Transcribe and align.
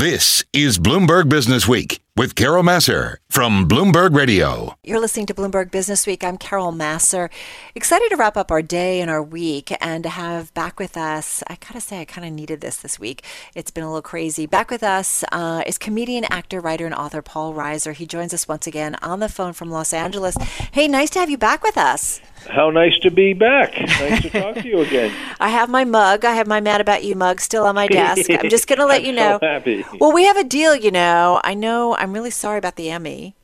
This 0.00 0.46
is 0.54 0.78
Bloomberg 0.78 1.28
Business 1.28 1.68
Week 1.68 2.00
with 2.16 2.34
Carol 2.34 2.62
Massar 2.62 3.16
from 3.28 3.68
Bloomberg 3.68 4.14
Radio. 4.14 4.74
You're 4.82 5.00
listening 5.00 5.26
to 5.26 5.34
Bloomberg 5.34 5.70
Business 5.70 6.06
Week. 6.06 6.24
I'm 6.24 6.36
Carol 6.36 6.72
Massar. 6.72 7.30
Excited 7.74 8.08
to 8.10 8.16
wrap 8.16 8.36
up 8.36 8.50
our 8.50 8.62
day 8.62 9.00
and 9.00 9.10
our 9.10 9.22
week 9.22 9.72
and 9.80 10.02
to 10.02 10.10
have 10.10 10.52
back 10.52 10.78
with 10.78 10.96
us. 10.96 11.42
I 11.46 11.56
gotta 11.56 11.80
say, 11.80 12.00
I 12.00 12.04
kind 12.04 12.26
of 12.26 12.32
needed 12.32 12.60
this 12.60 12.76
this 12.78 12.98
week. 12.98 13.24
It's 13.54 13.70
been 13.70 13.84
a 13.84 13.88
little 13.88 14.02
crazy. 14.02 14.46
Back 14.46 14.70
with 14.70 14.82
us 14.82 15.24
uh, 15.32 15.62
is 15.66 15.78
comedian, 15.78 16.24
actor, 16.24 16.60
writer, 16.60 16.84
and 16.84 16.94
author 16.94 17.22
Paul 17.22 17.54
Reiser. 17.54 17.94
He 17.94 18.06
joins 18.06 18.34
us 18.34 18.48
once 18.48 18.66
again 18.66 18.96
on 19.02 19.20
the 19.20 19.28
phone 19.28 19.52
from 19.52 19.70
Los 19.70 19.92
Angeles. 19.92 20.36
Hey, 20.72 20.88
nice 20.88 21.10
to 21.10 21.20
have 21.20 21.30
you 21.30 21.38
back 21.38 21.62
with 21.62 21.78
us. 21.78 22.20
How 22.48 22.70
nice 22.70 22.98
to 23.00 23.10
be 23.10 23.34
back. 23.34 23.78
Nice 23.78 24.22
to 24.22 24.30
talk 24.30 24.54
to 24.54 24.66
you 24.66 24.80
again. 24.80 25.14
I 25.40 25.50
have 25.50 25.68
my 25.68 25.84
mug. 25.84 26.24
I 26.24 26.32
have 26.32 26.46
my 26.46 26.60
Mad 26.60 26.80
About 26.80 27.04
You 27.04 27.14
mug 27.14 27.38
still 27.40 27.64
on 27.64 27.74
my 27.74 27.86
desk. 27.86 28.30
I'm 28.30 28.48
just 28.48 28.66
going 28.66 28.78
to 28.78 28.86
let 28.86 29.04
you 29.04 29.12
know. 29.12 29.38
So 29.40 29.46
happy. 29.46 29.84
Well, 30.00 30.12
we 30.12 30.24
have 30.24 30.38
a 30.38 30.44
deal, 30.44 30.74
you 30.74 30.90
know. 30.90 31.40
I 31.44 31.52
know 31.52 31.94
I'm 32.00 32.12
really 32.12 32.30
sorry 32.30 32.58
about 32.58 32.76
the 32.76 32.90
Emmy. 32.90 33.36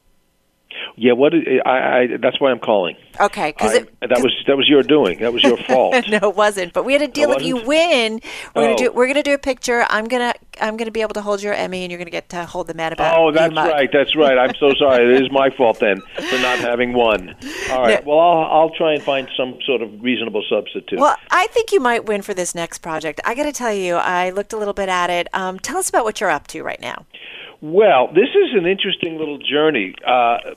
Yeah, 0.98 1.12
what 1.12 1.32
I, 1.34 1.70
I 1.70 2.06
that's 2.20 2.38
why 2.40 2.50
I'm 2.50 2.58
calling. 2.58 2.96
Okay, 3.20 3.52
because 3.52 3.72
that 4.00 4.20
was 4.22 4.32
that 4.46 4.56
was 4.56 4.68
your 4.68 4.82
doing. 4.82 5.20
That 5.20 5.32
was 5.32 5.42
your 5.42 5.56
fault. 5.68 5.94
no, 6.08 6.18
it 6.30 6.36
wasn't. 6.36 6.72
But 6.74 6.84
we 6.84 6.92
had 6.92 7.00
a 7.02 7.08
deal. 7.08 7.32
If 7.32 7.42
you 7.42 7.56
win, 7.64 8.20
we're 8.54 8.62
gonna 8.62 8.74
Oh. 8.74 8.76
do 8.76 8.92
we're 8.92 9.06
gonna 9.06 9.22
do 9.22 9.32
a 9.34 9.38
picture. 9.38 9.86
I'm 9.88 10.06
gonna 10.06 10.34
I'm 10.60 10.76
gonna 10.76 10.90
be 10.90 11.00
able 11.02 11.14
to 11.14 11.22
hold 11.22 11.42
your 11.42 11.54
Emmy, 11.54 11.82
and 11.84 11.90
you're 11.90 11.98
gonna 11.98 12.10
get 12.10 12.28
to 12.30 12.44
hold 12.44 12.66
the 12.66 12.74
Mad 12.74 12.92
About 12.92 13.18
Oh, 13.18 13.30
that's 13.32 13.54
right. 13.54 13.88
That's 13.92 14.14
right. 14.16 14.36
I'm 14.36 14.54
so 14.58 14.74
sorry. 14.74 15.14
It 15.16 15.22
is 15.22 15.30
my 15.30 15.48
fault 15.50 15.80
then 15.80 16.00
for 16.00 16.38
not 16.38 16.58
having 16.58 16.92
one. 16.92 17.34
All 17.70 17.82
right. 17.82 18.04
No. 18.04 18.10
Well, 18.14 18.18
I'll 18.20 18.44
I'll 18.62 18.70
try 18.70 18.92
and 18.94 19.02
find 19.02 19.28
some 19.36 19.58
sort 19.66 19.80
of 19.82 20.02
reasonable 20.02 20.44
substitute. 20.48 20.98
Well, 20.98 21.16
I 21.30 21.46
think 21.48 21.72
you 21.72 21.80
might 21.80 22.04
win 22.04 22.20
for 22.22 22.34
this 22.34 22.54
next 22.54 22.78
project. 22.78 23.20
I 23.24 23.34
got 23.34 23.44
to 23.44 23.52
tell 23.52 23.72
you, 23.72 23.94
I 23.96 24.30
looked 24.30 24.52
a 24.52 24.56
little 24.58 24.74
bit 24.74 24.88
at 24.90 25.08
it. 25.10 25.28
Um, 25.32 25.58
tell 25.58 25.78
us 25.78 25.88
about 25.88 26.04
what 26.04 26.20
you're 26.20 26.30
up 26.30 26.46
to 26.48 26.62
right 26.62 26.80
now. 26.80 27.06
Well, 27.72 28.08
this 28.14 28.28
is 28.28 28.54
an 28.56 28.64
interesting 28.64 29.18
little 29.18 29.38
journey. 29.38 29.96
Uh, 30.06 30.54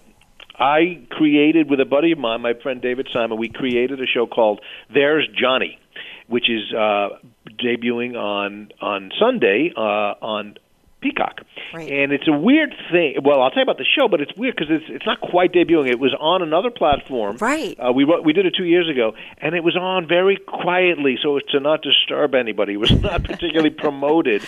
I 0.60 1.02
created 1.10 1.68
with 1.68 1.80
a 1.80 1.86
buddy 1.86 2.12
of 2.12 2.20
mine, 2.20 2.42
my 2.42 2.54
friend 2.54 2.80
David 2.84 3.08
Simon. 3.12 3.40
We 3.40 3.50
created 3.50 4.00
a 4.00 4.06
show 4.06 4.28
called 4.28 4.62
"There's 4.94 5.28
Johnny," 5.36 5.80
which 6.28 6.48
is 6.52 6.72
uh, 6.72 7.18
debuting 7.60 8.16
on 8.16 8.70
on 8.80 9.10
Sunday 9.20 9.74
uh, 9.76 9.80
on 10.22 10.58
Peacock. 11.02 11.42
Right. 11.74 11.90
And 11.92 12.12
it's 12.12 12.28
a 12.28 12.38
weird 12.38 12.76
thing. 12.92 13.16
Well, 13.24 13.42
I'll 13.42 13.50
tell 13.50 13.62
you 13.62 13.64
about 13.64 13.80
the 13.80 13.86
show, 13.98 14.08
but 14.08 14.22
it's 14.22 14.36
weird 14.38 14.56
because 14.56 14.70
it's 14.70 14.86
it's 14.90 15.06
not 15.08 15.20
quite 15.20 15.52
debuting. 15.52 15.90
It 15.90 16.00
was 16.00 16.14
on 16.20 16.44
another 16.44 16.70
platform. 16.70 17.38
Right. 17.38 17.76
Uh, 17.80 17.92
we 17.92 18.04
wrote, 18.04 18.24
we 18.24 18.34
did 18.34 18.46
it 18.46 18.54
two 18.56 18.66
years 18.66 18.88
ago, 18.88 19.14
and 19.40 19.56
it 19.56 19.64
was 19.64 19.76
on 19.76 20.08
very 20.08 20.38
quietly, 20.38 21.18
so 21.24 21.38
as 21.38 21.44
to 21.54 21.60
not 21.60 21.82
disturb 21.82 22.36
anybody. 22.36 22.74
It 22.74 22.80
was 22.80 22.92
not 22.92 23.24
particularly 23.32 23.72
promoted. 23.72 24.46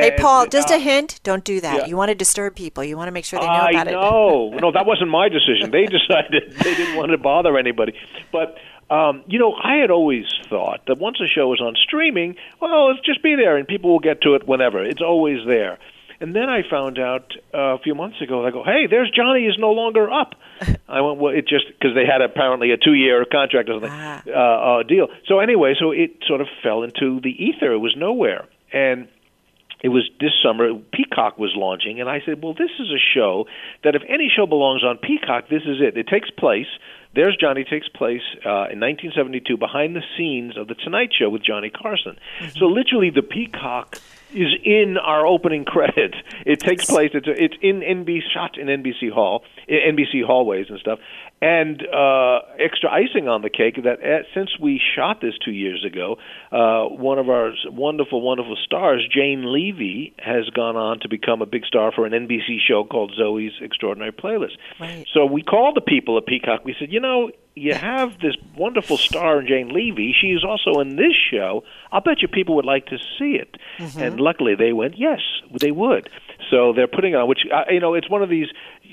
Hey, 0.00 0.16
Paul, 0.18 0.46
just 0.46 0.70
uh, 0.70 0.74
a 0.74 0.78
hint: 0.78 1.20
don't 1.22 1.44
do 1.44 1.60
that. 1.60 1.76
yeah. 1.78 1.86
You 1.86 1.96
want 1.96 2.08
to 2.10 2.14
disturb 2.14 2.54
people. 2.56 2.82
You 2.84 2.96
want 2.96 3.08
to 3.08 3.12
make 3.12 3.24
sure 3.24 3.38
they 3.40 3.46
know 3.46 3.52
I 3.52 3.70
about 3.70 3.86
it. 3.88 3.92
know. 3.92 4.50
no, 4.60 4.72
that 4.72 4.86
wasn't 4.86 5.10
my 5.10 5.28
decision. 5.28 5.70
They 5.70 5.86
decided 5.86 6.52
they 6.58 6.74
didn't 6.74 6.96
want 6.96 7.10
to 7.12 7.18
bother 7.18 7.56
anybody. 7.58 7.94
But 8.32 8.56
um, 8.90 9.22
you 9.26 9.38
know, 9.38 9.54
I 9.54 9.76
had 9.76 9.90
always 9.90 10.24
thought 10.48 10.82
that 10.86 10.98
once 10.98 11.18
a 11.20 11.26
show 11.26 11.52
is 11.54 11.60
on 11.60 11.74
streaming, 11.82 12.36
well, 12.60 12.90
it's 12.90 13.04
just 13.04 13.22
be 13.22 13.34
there 13.34 13.56
and 13.56 13.66
people 13.66 13.90
will 13.90 13.98
get 14.00 14.20
to 14.22 14.34
it 14.34 14.46
whenever. 14.46 14.84
It's 14.84 15.00
always 15.02 15.38
there. 15.46 15.78
And 16.20 16.34
then 16.34 16.48
I 16.48 16.62
found 16.70 16.98
out 16.98 17.32
uh, 17.52 17.58
a 17.74 17.78
few 17.80 17.94
months 17.94 18.20
ago. 18.22 18.46
I 18.46 18.50
go, 18.50 18.62
"Hey, 18.62 18.86
there's 18.86 19.10
Johnny 19.10 19.46
is 19.46 19.56
no 19.58 19.72
longer 19.72 20.10
up." 20.10 20.34
I 20.88 21.00
went, 21.00 21.18
"Well, 21.18 21.34
it 21.34 21.46
just 21.48 21.66
because 21.68 21.94
they 21.94 22.06
had 22.06 22.22
apparently 22.22 22.70
a 22.70 22.76
two-year 22.76 23.24
contract 23.30 23.68
or 23.68 23.74
something 23.74 23.90
Ah. 23.92 24.22
uh, 24.26 24.30
uh, 24.78 24.82
deal." 24.84 25.08
So 25.26 25.40
anyway, 25.40 25.74
so 25.78 25.90
it 25.90 26.12
sort 26.26 26.40
of 26.40 26.46
fell 26.62 26.82
into 26.84 27.20
the 27.20 27.30
ether. 27.30 27.72
It 27.72 27.78
was 27.78 27.94
nowhere, 27.96 28.46
and 28.72 29.08
it 29.84 29.90
was 29.90 30.08
this 30.18 30.32
summer 30.42 30.72
peacock 30.92 31.38
was 31.38 31.52
launching 31.54 32.00
and 32.00 32.08
i 32.08 32.18
said 32.24 32.42
well 32.42 32.54
this 32.54 32.70
is 32.80 32.88
a 32.90 32.98
show 33.14 33.44
that 33.84 33.94
if 33.94 34.02
any 34.08 34.32
show 34.34 34.46
belongs 34.46 34.82
on 34.82 34.98
peacock 34.98 35.48
this 35.48 35.62
is 35.62 35.78
it. 35.80 35.96
It 35.96 36.08
takes 36.08 36.30
place 36.30 36.66
there's 37.14 37.36
johnny 37.36 37.64
takes 37.64 37.88
place 37.88 38.24
uh, 38.44 38.72
in 38.72 38.80
1972 38.80 39.56
behind 39.56 39.94
the 39.94 40.02
scenes 40.16 40.56
of 40.56 40.66
the 40.66 40.74
tonight 40.74 41.10
show 41.16 41.28
with 41.28 41.44
johnny 41.44 41.70
carson. 41.70 42.18
So 42.58 42.66
literally 42.66 43.10
the 43.10 43.22
peacock 43.22 43.96
is 44.34 44.52
in 44.64 44.96
our 44.98 45.26
opening 45.26 45.64
credits 45.64 46.16
it 46.44 46.60
takes 46.60 46.84
place 46.86 47.10
it's 47.14 47.26
it's 47.28 47.54
in 47.62 47.80
nbc 47.80 48.20
shot 48.32 48.58
in 48.58 48.66
nbc 48.66 49.10
hall 49.12 49.44
nbc 49.68 50.24
hallways 50.24 50.66
and 50.68 50.78
stuff 50.80 50.98
and 51.44 51.82
uh, 51.82 52.38
extra 52.58 52.90
icing 52.90 53.28
on 53.28 53.42
the 53.42 53.50
cake 53.50 53.76
that 53.84 54.00
uh, 54.02 54.22
since 54.34 54.58
we 54.58 54.80
shot 54.96 55.20
this 55.20 55.34
two 55.44 55.50
years 55.50 55.84
ago, 55.84 56.16
uh, 56.50 56.88
one 56.88 57.18
of 57.18 57.28
our 57.28 57.52
wonderful, 57.66 58.22
wonderful 58.22 58.56
stars, 58.64 59.06
Jane 59.12 59.52
Levy, 59.52 60.14
has 60.18 60.48
gone 60.54 60.76
on 60.76 61.00
to 61.00 61.08
become 61.10 61.42
a 61.42 61.46
big 61.46 61.66
star 61.66 61.92
for 61.92 62.06
an 62.06 62.12
NBC 62.12 62.58
show 62.66 62.84
called 62.84 63.12
Zoey's 63.20 63.52
Extraordinary 63.60 64.12
Playlist. 64.12 64.56
Right. 64.80 65.06
So 65.12 65.26
we 65.26 65.42
called 65.42 65.76
the 65.76 65.82
people 65.82 66.16
at 66.16 66.24
Peacock. 66.24 66.64
We 66.64 66.74
said, 66.78 66.90
you 66.90 67.00
know, 67.00 67.30
you 67.54 67.74
have 67.74 68.18
this 68.20 68.34
wonderful 68.56 68.96
star 68.96 69.40
in 69.40 69.46
Jane 69.46 69.68
Levy. 69.68 70.14
She 70.20 70.28
is 70.28 70.44
also 70.44 70.80
in 70.80 70.96
this 70.96 71.14
show. 71.30 71.62
I'll 71.92 72.00
bet 72.00 72.20
you 72.20 72.28
people 72.28 72.56
would 72.56 72.64
like 72.64 72.86
to 72.86 72.98
see 73.18 73.36
it. 73.36 73.56
Mm-hmm. 73.78 74.00
And 74.00 74.20
luckily, 74.20 74.54
they 74.56 74.72
went, 74.72 74.98
yes, 74.98 75.20
they 75.60 75.70
would. 75.70 76.08
So 76.50 76.72
they're 76.72 76.88
putting 76.88 77.12
it 77.12 77.16
on, 77.16 77.28
which 77.28 77.44
you 77.70 77.80
know, 77.80 77.94
it's 77.94 78.10
one 78.10 78.22
of 78.22 78.28
these. 78.28 78.48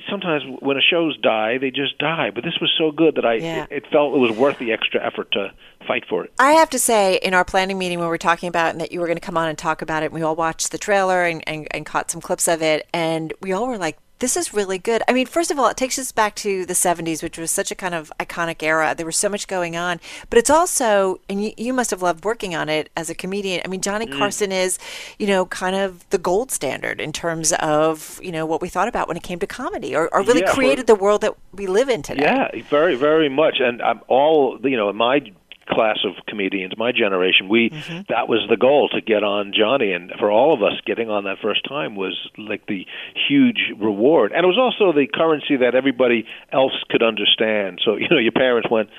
Sometimes 0.09 0.43
when 0.61 0.77
a 0.77 0.81
shows 0.81 1.17
die, 1.17 1.57
they 1.59 1.69
just 1.69 1.97
die. 1.97 2.31
But 2.33 2.43
this 2.43 2.53
was 2.61 2.71
so 2.77 2.91
good 2.91 3.15
that 3.15 3.25
I 3.25 3.35
Yeah. 3.35 3.63
it, 3.63 3.83
it 3.83 3.87
felt 3.91 4.15
it 4.15 4.19
was 4.19 4.31
worth 4.31 4.57
the 4.57 4.71
extra 4.71 5.05
effort 5.05 5.31
to 5.33 5.51
fight 5.87 6.03
for 6.07 6.23
it. 6.23 6.31
I 6.39 6.53
have 6.53 6.69
to 6.71 6.79
say, 6.79 7.15
in 7.21 7.33
our 7.33 7.45
planning 7.45 7.77
meeting 7.77 7.99
when 7.99 8.07
we 8.07 8.09
were 8.09 8.17
talking 8.17 8.47
about 8.49 8.71
and 8.71 8.81
that 8.81 8.91
you 8.91 8.99
were 8.99 9.07
going 9.07 9.17
to 9.17 9.25
come 9.25 9.37
on 9.37 9.47
and 9.49 9.57
talk 9.57 9.81
about 9.81 10.03
it, 10.03 10.07
and 10.07 10.13
we 10.15 10.21
all 10.21 10.35
watched 10.35 10.71
the 10.71 10.77
trailer 10.77 11.23
and, 11.23 11.43
and, 11.47 11.67
and 11.71 11.85
caught 11.85 12.09
some 12.11 12.21
clips 12.21 12.47
of 12.47 12.61
it, 12.61 12.87
and 12.93 13.33
we 13.41 13.51
all 13.51 13.67
were 13.67 13.77
like, 13.77 13.97
this 14.21 14.37
is 14.37 14.53
really 14.53 14.77
good. 14.77 15.01
I 15.07 15.13
mean, 15.13 15.25
first 15.25 15.51
of 15.51 15.59
all, 15.59 15.67
it 15.67 15.75
takes 15.75 15.99
us 15.99 16.11
back 16.11 16.35
to 16.37 16.65
the 16.65 16.73
70s, 16.73 17.21
which 17.21 17.37
was 17.37 17.51
such 17.51 17.71
a 17.71 17.75
kind 17.75 17.93
of 17.93 18.11
iconic 18.19 18.63
era. 18.63 18.93
There 18.95 19.05
was 19.05 19.17
so 19.17 19.27
much 19.27 19.47
going 19.47 19.75
on. 19.75 19.99
But 20.29 20.39
it's 20.39 20.49
also, 20.49 21.19
and 21.27 21.43
you, 21.43 21.51
you 21.57 21.73
must 21.73 21.89
have 21.91 22.01
loved 22.01 22.23
working 22.23 22.55
on 22.55 22.69
it 22.69 22.89
as 22.95 23.09
a 23.09 23.15
comedian. 23.15 23.61
I 23.65 23.67
mean, 23.67 23.81
Johnny 23.81 24.05
Mm. 24.05 24.17
Carson 24.17 24.51
is, 24.51 24.77
you 25.19 25.27
know, 25.27 25.45
kind 25.47 25.75
of 25.75 26.07
the 26.11 26.17
gold 26.17 26.51
standard 26.51 27.01
in 27.01 27.11
terms 27.11 27.51
of, 27.53 28.19
you 28.23 28.31
know, 28.31 28.45
what 28.45 28.61
we 28.61 28.69
thought 28.69 28.87
about 28.87 29.07
when 29.07 29.17
it 29.17 29.23
came 29.23 29.39
to 29.39 29.47
comedy 29.47 29.95
or, 29.95 30.13
or 30.13 30.21
really 30.21 30.41
Yeah, 30.41 30.53
created 30.53 30.87
the 30.87 30.95
world 30.95 31.21
that 31.21 31.35
we 31.53 31.67
live 31.67 31.89
in 31.89 32.01
today. 32.01 32.23
Yeah, 32.23 32.49
very, 32.69 32.95
very 32.95 33.29
much. 33.29 33.59
And 33.59 33.81
um, 33.81 34.01
all 34.07 34.59
you 34.63 34.77
know, 34.77 34.93
my 34.93 35.19
class 35.67 35.99
of 36.05 36.13
comedians, 36.27 36.73
my 36.77 36.91
generation, 36.91 37.47
we 37.47 37.69
mm-hmm. 37.69 38.01
that 38.09 38.27
was 38.27 38.45
the 38.49 38.57
goal 38.57 38.89
to 38.89 39.01
get 39.01 39.23
on 39.23 39.53
Johnny, 39.55 39.91
and 39.91 40.11
for 40.19 40.31
all 40.31 40.53
of 40.53 40.63
us, 40.63 40.73
getting 40.85 41.09
on 41.09 41.25
that 41.25 41.37
first 41.41 41.67
time 41.67 41.95
was 41.95 42.17
like 42.37 42.65
the 42.67 42.85
huge 43.27 43.71
reward, 43.77 44.31
and 44.31 44.43
it 44.43 44.47
was 44.47 44.57
also 44.57 44.91
the 44.91 45.07
currency 45.07 45.57
that 45.57 45.75
everybody 45.75 46.25
else 46.51 46.73
could 46.89 47.03
understand. 47.03 47.79
So 47.83 47.95
you 48.01 48.09
know, 48.09 48.17
your 48.17 48.31
parents 48.31 48.69
went, 48.69 48.89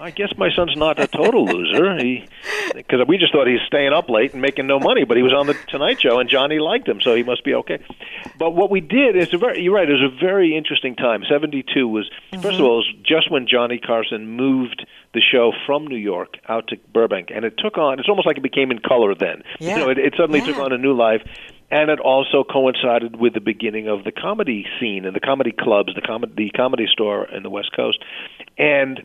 "I 0.00 0.10
guess 0.10 0.32
my 0.36 0.50
son's 0.54 0.76
not 0.76 0.98
a 0.98 1.06
total 1.06 1.44
loser," 1.44 1.96
he 1.98 2.26
because 2.74 3.00
we 3.06 3.18
just 3.18 3.32
thought 3.32 3.46
he's 3.46 3.66
staying 3.66 3.92
up 3.92 4.08
late 4.08 4.32
and 4.32 4.40
making 4.40 4.66
no 4.66 4.78
money, 4.78 5.04
but 5.04 5.16
he 5.16 5.22
was 5.22 5.34
on 5.34 5.46
the 5.46 5.54
Tonight 5.68 6.00
Show, 6.00 6.18
and 6.18 6.30
Johnny 6.30 6.58
liked 6.58 6.88
him, 6.88 7.00
so 7.00 7.14
he 7.14 7.22
must 7.22 7.44
be 7.44 7.54
okay. 7.54 7.82
But 8.38 8.50
what 8.50 8.70
we 8.70 8.80
did 8.80 9.16
is 9.16 9.32
a 9.34 9.38
very 9.38 9.62
you're 9.62 9.74
right. 9.74 9.88
It 9.88 10.00
was 10.00 10.12
a 10.12 10.24
very 10.24 10.56
interesting 10.56 10.94
time. 10.94 11.24
Seventy 11.28 11.64
two 11.74 11.88
was 11.88 12.08
first 12.32 12.44
of 12.44 12.52
mm-hmm. 12.52 12.62
all 12.62 12.80
it 12.80 12.86
was 12.86 12.94
just 13.02 13.30
when 13.30 13.46
Johnny 13.46 13.78
Carson 13.78 14.28
moved 14.28 14.86
the 15.14 15.20
show 15.20 15.52
from 15.66 15.86
New 15.86 15.96
York 15.96 16.11
out 16.48 16.68
to 16.68 16.76
Burbank, 16.92 17.30
and 17.34 17.44
it 17.44 17.54
took 17.58 17.78
on. 17.78 17.98
It's 17.98 18.08
almost 18.08 18.26
like 18.26 18.36
it 18.36 18.42
became 18.42 18.70
in 18.70 18.78
color 18.78 19.14
then. 19.14 19.42
Yeah. 19.58 19.76
You 19.76 19.84
know, 19.84 19.90
it, 19.90 19.98
it 19.98 20.14
suddenly 20.16 20.40
took 20.40 20.58
on 20.58 20.72
a 20.72 20.78
new 20.78 20.94
life. 20.94 21.22
And 21.70 21.90
it 21.90 22.00
also 22.00 22.44
coincided 22.44 23.16
with 23.18 23.32
the 23.32 23.40
beginning 23.40 23.88
of 23.88 24.04
the 24.04 24.12
comedy 24.12 24.66
scene 24.78 25.06
and 25.06 25.16
the 25.16 25.20
comedy 25.20 25.52
clubs, 25.58 25.94
the 25.94 26.02
comedy, 26.02 26.32
the 26.36 26.50
comedy 26.50 26.86
store 26.86 27.26
in 27.34 27.42
the 27.42 27.48
West 27.48 27.70
Coast, 27.74 27.98
and 28.58 29.00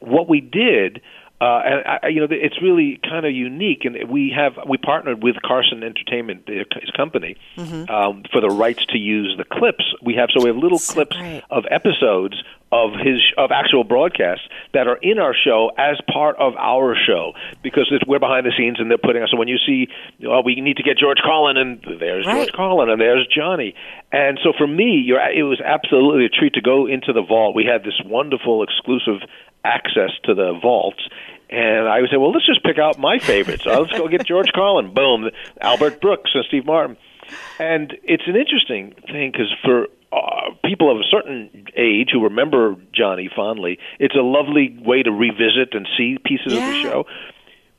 what 0.00 0.28
we 0.28 0.40
did 0.40 1.00
uh, 1.40 1.44
and 1.64 1.84
I, 2.02 2.08
you 2.08 2.20
know 2.20 2.26
it's 2.30 2.60
really 2.62 3.00
kind 3.02 3.26
of 3.26 3.32
unique 3.32 3.84
and 3.84 4.08
we 4.08 4.32
have 4.34 4.52
we 4.68 4.78
partnered 4.78 5.22
with 5.22 5.36
Carson 5.44 5.82
Entertainment 5.82 6.48
his 6.48 6.90
company 6.96 7.36
um, 7.90 8.22
for 8.32 8.40
the 8.40 8.48
rights 8.48 8.84
to 8.86 8.98
use 8.98 9.34
the 9.36 9.44
clips 9.44 9.84
we 10.02 10.14
have 10.14 10.28
so 10.34 10.42
we 10.42 10.48
have 10.48 10.56
little 10.56 10.78
So 10.78 10.94
clips 10.94 11.16
great. 11.16 11.42
of 11.50 11.64
episodes 11.70 12.42
of 12.72 12.92
his 12.92 13.20
of 13.36 13.50
actual 13.52 13.84
broadcasts 13.84 14.46
that 14.72 14.86
are 14.88 14.96
in 14.96 15.18
our 15.18 15.34
show 15.34 15.70
as 15.78 15.96
part 16.12 16.36
of 16.38 16.54
our 16.56 16.96
show 16.96 17.32
because 17.62 17.86
it's, 17.90 18.04
we're 18.06 18.18
behind 18.18 18.46
the 18.46 18.52
scenes 18.56 18.80
and 18.80 18.90
they're 18.90 18.98
putting 18.98 19.22
us 19.22 19.30
so 19.30 19.36
when 19.36 19.48
you 19.48 19.58
see 19.58 19.88
oh 20.26 20.40
we 20.40 20.60
need 20.60 20.76
to 20.76 20.82
get 20.82 20.96
George 20.98 21.18
Carlin 21.22 21.56
and 21.56 21.84
there's 22.00 22.26
Right. 22.26 22.36
George 22.36 22.52
Carlin 22.52 22.90
and 22.90 23.00
there's 23.00 23.26
Johnny 23.26 23.74
and 24.12 24.38
so 24.42 24.52
for 24.56 24.66
me 24.66 25.02
you're, 25.04 25.20
it 25.30 25.42
was 25.42 25.60
absolutely 25.60 26.24
a 26.26 26.28
treat 26.28 26.54
to 26.54 26.60
go 26.62 26.86
into 26.86 27.12
the 27.12 27.22
vault 27.22 27.54
we 27.54 27.64
had 27.64 27.82
this 27.84 28.00
wonderful 28.04 28.62
exclusive 28.62 29.20
access 29.64 30.10
to 30.24 30.34
the 30.34 30.58
vaults. 30.60 31.02
And 31.50 31.88
I 31.88 32.00
would 32.00 32.10
say, 32.10 32.16
well, 32.16 32.32
let's 32.32 32.46
just 32.46 32.62
pick 32.64 32.78
out 32.78 32.98
my 32.98 33.18
favorites. 33.18 33.66
Uh, 33.66 33.80
let's 33.80 33.92
go 33.96 34.08
get 34.08 34.24
George 34.26 34.50
Carlin. 34.54 34.92
Boom, 34.92 35.30
Albert 35.60 36.00
Brooks 36.00 36.30
and 36.34 36.44
Steve 36.48 36.66
Martin. 36.66 36.96
And 37.58 37.96
it's 38.02 38.24
an 38.26 38.36
interesting 38.36 38.94
thing 39.10 39.30
because 39.32 39.52
for 39.64 39.86
uh, 40.12 40.50
people 40.64 40.90
of 40.90 40.98
a 40.98 41.04
certain 41.10 41.66
age 41.76 42.10
who 42.12 42.24
remember 42.24 42.76
Johnny 42.92 43.30
fondly, 43.34 43.78
it's 43.98 44.14
a 44.14 44.22
lovely 44.22 44.76
way 44.84 45.02
to 45.02 45.10
revisit 45.10 45.74
and 45.74 45.88
see 45.96 46.18
pieces 46.24 46.52
of 46.52 46.60
the 46.60 46.82
show. 46.82 47.06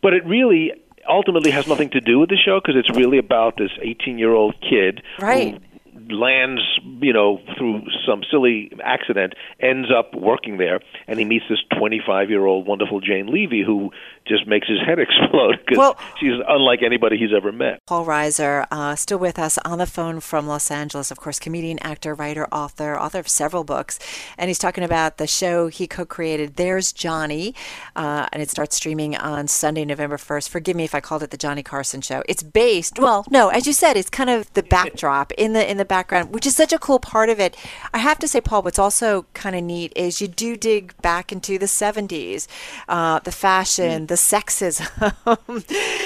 But 0.01 0.13
it 0.13 0.25
really, 0.25 0.71
ultimately 1.07 1.51
has 1.51 1.67
nothing 1.67 1.89
to 1.91 2.01
do 2.01 2.19
with 2.19 2.29
the 2.29 2.37
show 2.37 2.59
because 2.59 2.75
it's 2.77 2.95
really 2.95 3.17
about 3.17 3.57
this 3.57 3.71
18 3.81 4.17
year 4.17 4.33
old 4.33 4.55
kid 4.61 5.01
Right. 5.19 5.53
who 5.53 5.74
lands, 6.09 6.61
you 7.01 7.13
know, 7.13 7.39
through 7.57 7.81
some 8.07 8.23
silly 8.29 8.71
accident, 8.83 9.33
ends 9.59 9.89
up 9.95 10.13
working 10.13 10.57
there, 10.57 10.79
and 11.07 11.19
he 11.19 11.25
meets 11.25 11.45
this 11.49 11.59
25 11.77 12.29
year 12.29 12.45
old 12.45 12.67
wonderful 12.67 12.99
Jane 12.99 13.27
Levy 13.27 13.63
who 13.63 13.91
just 14.27 14.47
makes 14.47 14.67
his 14.67 14.79
head 14.79 14.99
explode 15.05 15.57
because 15.59 15.77
Well- 15.77 15.97
she's 16.19 16.33
unlike 16.47 16.81
anybody 16.83 17.17
he's 17.17 17.33
ever 17.35 17.51
met. 17.51 17.79
Paul 17.87 18.05
Reiser, 18.05 18.65
uh, 18.71 18.95
still 18.95 19.19
with 19.19 19.37
us 19.39 19.57
on 19.65 19.77
the 19.77 19.85
phone 19.85 20.19
from 20.19 20.47
Los 20.47 20.71
Angeles, 20.71 21.11
of 21.11 21.19
course, 21.19 21.39
comedian, 21.39 21.79
actor, 21.79 22.13
writer, 22.13 22.47
author, 22.51 22.97
author 22.99 23.19
of 23.19 23.27
several 23.27 23.63
books. 23.63 23.99
And 24.37 24.49
he's 24.49 24.57
talking 24.59 24.83
about 24.83 25.17
the 25.17 25.27
show 25.27 25.67
he 25.67 25.87
co 25.87 26.05
created, 26.05 26.55
There's 26.55 26.91
Johnny. 26.91 27.53
Uh, 27.95 28.27
and 28.31 28.41
it 28.41 28.49
starts 28.49 28.75
streaming 28.75 29.15
on 29.15 29.47
Sunday, 29.47 29.85
November 29.85 30.17
1st. 30.17 30.49
Forgive 30.49 30.75
me 30.75 30.83
if 30.83 30.95
I 30.95 30.99
called 31.01 31.23
it 31.23 31.31
the 31.31 31.37
Johnny 31.37 31.63
Carson 31.63 32.01
Show. 32.01 32.23
It's 32.27 32.43
based, 32.43 32.99
well, 32.99 33.25
no, 33.29 33.49
as 33.49 33.67
you 33.67 33.73
said, 33.73 33.95
it's 33.97 34.09
kind 34.09 34.29
of 34.29 34.51
the 34.53 34.63
backdrop 34.75 35.31
in 35.33 35.53
the 35.53 35.69
in 35.69 35.77
the 35.77 35.85
background, 35.95 36.25
which 36.35 36.45
is 36.45 36.55
such 36.55 36.73
a 36.73 36.79
cool 36.87 36.99
part 36.99 37.29
of 37.29 37.39
it. 37.39 37.55
I 37.93 37.99
have 38.09 38.19
to 38.19 38.27
say, 38.27 38.41
Paul, 38.41 38.61
what's 38.63 38.79
also 38.85 39.25
kind 39.33 39.55
of 39.55 39.63
neat 39.63 39.91
is 39.95 40.19
you 40.23 40.27
do 40.27 40.57
dig 40.69 40.83
back 41.01 41.31
into 41.31 41.53
the 41.57 41.67
70s, 41.67 42.47
uh, 42.89 43.19
the 43.19 43.31
fashion, 43.31 44.07
the 44.07 44.15
sexism, 44.15 44.87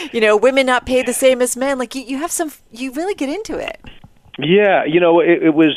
you 0.14 0.22
know, 0.22 0.38
women 0.38 0.66
not 0.68 0.86
paid 0.86 1.04
the 1.08 1.14
same 1.26 1.42
as 1.42 1.58
men. 1.58 1.80
Like 1.80 1.96
you, 1.96 2.04
you 2.12 2.18
have 2.18 2.32
some, 2.32 2.52
you 2.72 2.92
really 2.92 3.16
get 3.16 3.30
into 3.30 3.58
it. 3.58 3.80
Yeah, 4.38 4.86
you 4.86 5.00
know, 5.00 5.20
it, 5.20 5.44
it 5.44 5.54
was. 5.54 5.74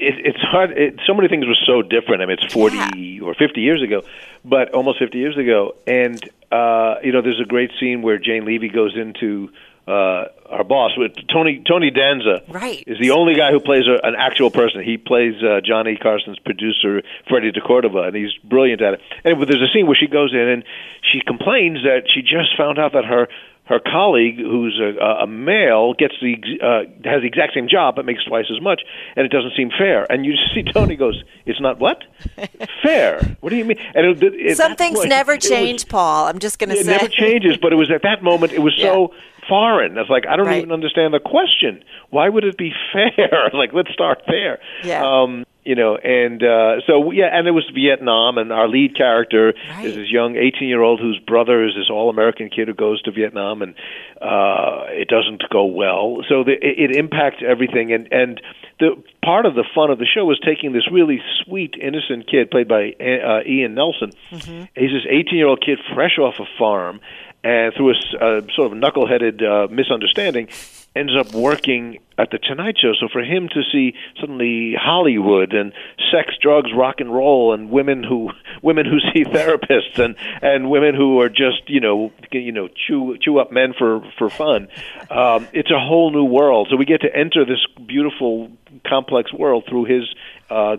It, 0.00 0.14
it's 0.28 0.42
hard. 0.52 0.70
It, 0.76 1.00
so 1.06 1.12
many 1.14 1.26
things 1.28 1.44
were 1.46 1.56
so 1.66 1.82
different. 1.82 2.22
I 2.22 2.26
mean, 2.26 2.36
it's 2.40 2.52
forty 2.52 2.76
Yeah. 2.76 3.24
or 3.26 3.34
fifty 3.34 3.62
years 3.62 3.82
ago, 3.82 4.02
but 4.44 4.72
almost 4.72 4.98
fifty 5.00 5.18
years 5.18 5.36
ago. 5.36 5.74
And 5.86 6.20
uh, 6.52 6.96
you 7.02 7.10
know, 7.12 7.20
there's 7.22 7.40
a 7.40 7.48
great 7.54 7.70
scene 7.80 8.02
where 8.02 8.18
Jane 8.18 8.44
Levy 8.44 8.68
goes 8.68 8.94
into 8.96 9.50
uh, 9.88 10.28
our 10.50 10.64
boss 10.64 10.92
Tony 11.32 11.62
Tony 11.66 11.90
Danza. 11.90 12.42
Right. 12.48 12.84
is 12.86 12.98
the 13.00 13.10
only 13.10 13.34
guy 13.34 13.50
who 13.50 13.60
plays 13.60 13.84
a, 13.86 14.06
an 14.06 14.14
actual 14.16 14.50
person. 14.50 14.82
He 14.82 14.98
plays 14.98 15.34
uh, 15.42 15.60
Johnny 15.64 15.96
Carson's 15.96 16.38
producer, 16.38 17.02
Freddie 17.28 17.52
DeCordova, 17.52 18.06
and 18.08 18.16
he's 18.16 18.32
brilliant 18.44 18.82
at 18.82 18.94
it. 18.94 19.00
And 19.24 19.40
there's 19.42 19.62
a 19.62 19.72
scene 19.72 19.86
where 19.86 19.96
she 19.98 20.06
goes 20.06 20.32
in 20.32 20.40
and 20.40 20.64
she 21.12 21.20
complains 21.26 21.82
that 21.84 22.02
she 22.12 22.22
just 22.22 22.56
found 22.56 22.78
out 22.78 22.92
that 22.92 23.04
her 23.04 23.28
her 23.68 23.78
colleague, 23.78 24.38
who's 24.38 24.80
a, 24.80 24.98
a 25.22 25.26
male, 25.26 25.92
gets 25.92 26.14
the 26.22 26.34
uh, 26.62 27.08
has 27.08 27.20
the 27.20 27.26
exact 27.26 27.52
same 27.54 27.68
job 27.68 27.96
but 27.96 28.06
makes 28.06 28.24
twice 28.24 28.46
as 28.50 28.62
much, 28.62 28.80
and 29.14 29.26
it 29.26 29.28
doesn't 29.30 29.52
seem 29.56 29.70
fair. 29.70 30.10
And 30.10 30.24
you 30.24 30.34
see 30.54 30.62
Tony 30.62 30.96
goes, 30.96 31.22
"It's 31.44 31.60
not 31.60 31.78
what 31.78 32.02
fair? 32.82 33.36
What 33.40 33.50
do 33.50 33.56
you 33.56 33.66
mean?" 33.66 33.78
And 33.94 34.22
it, 34.22 34.34
it, 34.34 34.56
Some 34.56 34.74
things 34.76 34.98
point, 34.98 35.10
never 35.10 35.34
it 35.34 35.44
was- 35.50 35.84
Paul. 35.84 36.28
I'm 36.28 36.38
just 36.38 36.58
going 36.58 36.70
to 36.70 36.76
say 36.76 36.80
it 36.80 36.86
never 36.86 37.08
changes, 37.08 37.58
but 37.58 37.72
it 37.72 37.76
was 37.76 37.90
at 37.90 38.02
that 38.02 38.22
moment 38.22 38.52
it 38.52 38.60
was 38.60 38.74
so 38.80 39.12
foreign. 39.48 39.96
It's 39.98 40.10
like 40.10 40.26
I 40.28 40.36
don't 40.36 40.46
Right. 40.46 40.58
even 40.58 40.72
understand 40.72 41.12
the 41.14 41.20
question. 41.20 41.82
Why 42.10 42.28
would 42.28 42.44
it 42.44 42.56
be 42.58 42.72
fair? 42.92 43.50
like 43.52 43.72
let's 43.72 43.90
start 43.92 44.22
there. 44.26 44.58
Yeah. 44.84 45.04
Um, 45.04 45.44
you 45.64 45.74
know, 45.74 45.96
and 45.96 46.42
uh, 46.42 46.80
so 46.86 47.10
yeah, 47.12 47.28
and 47.30 47.46
it 47.46 47.50
was 47.50 47.70
Vietnam, 47.74 48.38
and 48.38 48.50
our 48.52 48.66
lead 48.68 48.96
character 48.96 49.52
Right. 49.68 49.84
is 49.84 49.96
this 49.96 50.10
young 50.10 50.32
18-year-old 50.34 50.98
whose 50.98 51.18
brother 51.26 51.62
is 51.66 51.74
this 51.76 51.90
all-American 51.90 52.48
kid 52.48 52.68
who 52.68 52.74
goes 52.74 53.02
to 53.02 53.10
Vietnam, 53.12 53.60
and 53.60 53.74
uh, 54.22 54.84
it 54.88 55.08
doesn't 55.08 55.42
go 55.50 55.66
well. 55.66 56.24
So 56.26 56.42
the, 56.42 56.52
it, 56.52 56.90
it 56.92 56.96
impacts 56.96 57.42
everything, 57.46 57.92
and 57.92 58.08
and 58.12 58.40
the 58.80 59.02
part 59.22 59.44
of 59.44 59.54
the 59.56 59.64
fun 59.74 59.90
of 59.90 59.98
the 59.98 60.06
show 60.06 60.24
was 60.24 60.40
taking 60.40 60.72
this 60.72 60.88
really 60.90 61.20
sweet, 61.44 61.74
innocent 61.78 62.26
kid 62.30 62.50
played 62.50 62.68
by 62.68 62.94
uh, 62.98 63.40
Ian 63.46 63.74
Nelson. 63.74 64.12
He's 64.30 64.92
this 64.92 65.04
18-year-old 65.10 65.60
kid 65.66 65.80
fresh 65.94 66.16
off 66.18 66.36
a 66.40 66.46
farm, 66.58 67.00
and 67.44 67.72
through 67.74 67.90
a, 67.92 68.42
sort 68.54 68.72
of 68.72 68.78
knuckleheaded 68.78 69.42
uh, 69.42 69.68
misunderstanding, 69.72 70.48
ends 70.96 71.12
up 71.16 71.32
working 71.32 71.98
at 72.18 72.30
the 72.30 72.38
Tonight 72.38 72.76
Show. 72.80 72.92
So 72.98 73.08
for 73.12 73.22
him 73.22 73.48
to 73.48 73.62
see 73.70 73.94
suddenly 74.20 74.74
Hollywood 74.78 75.52
and 75.52 75.72
sex, 76.10 76.34
drugs, 76.40 76.70
rock 76.74 76.96
and 76.98 77.12
roll, 77.12 77.54
and 77.54 77.70
women 77.70 78.02
who 78.02 78.30
women 78.62 78.86
who 78.86 78.98
see 79.12 79.24
therapists 79.24 79.98
and 79.98 80.16
and 80.42 80.70
women 80.70 80.94
who 80.94 81.20
are 81.20 81.28
just 81.28 81.68
you 81.68 81.80
know 81.80 82.12
you 82.32 82.52
know 82.52 82.68
chew 82.68 83.16
chew 83.20 83.38
up 83.38 83.52
men 83.52 83.72
for 83.78 84.00
for 84.18 84.28
fun, 84.28 84.68
um, 85.10 85.46
it's 85.52 85.70
a 85.70 85.78
whole 85.78 86.10
new 86.10 86.24
world. 86.24 86.68
So 86.70 86.76
we 86.76 86.84
get 86.84 87.02
to 87.02 87.14
enter 87.14 87.44
this 87.44 87.64
beautiful, 87.86 88.50
complex 88.86 89.32
world 89.32 89.64
through 89.68 89.84
his. 89.84 90.04
Uh, 90.50 90.76